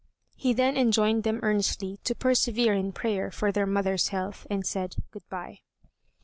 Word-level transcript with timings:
He 0.35 0.51
then 0.53 0.77
enjoined 0.77 1.23
them 1.25 1.39
earnestly 1.43 1.99
to 2.05 2.15
persevere 2.15 2.73
in 2.73 2.91
prayer 2.91 3.29
for 3.29 3.51
their 3.51 3.67
mother's 3.67 4.07
health, 4.07 4.47
and 4.49 4.65
said, 4.65 4.95
"Good 5.11 5.29
by." 5.29 5.59